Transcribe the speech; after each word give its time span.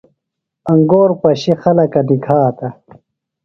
انگور 0.71 1.09
پشیۡ 1.21 1.57
خلکہ 1.63 2.01
نِکھاتہ۔ 2.07 2.67